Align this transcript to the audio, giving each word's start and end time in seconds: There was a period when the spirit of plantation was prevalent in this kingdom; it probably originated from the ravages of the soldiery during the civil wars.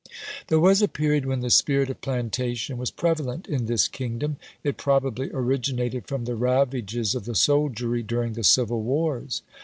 There 0.47 0.59
was 0.59 0.81
a 0.81 0.87
period 0.87 1.27
when 1.27 1.41
the 1.41 1.51
spirit 1.51 1.87
of 1.91 2.01
plantation 2.01 2.79
was 2.79 2.89
prevalent 2.89 3.45
in 3.45 3.67
this 3.67 3.87
kingdom; 3.87 4.37
it 4.63 4.75
probably 4.75 5.29
originated 5.31 6.07
from 6.07 6.25
the 6.25 6.33
ravages 6.35 7.13
of 7.13 7.25
the 7.25 7.35
soldiery 7.35 8.01
during 8.01 8.33
the 8.33 8.43
civil 8.43 8.81
wars. 8.81 9.43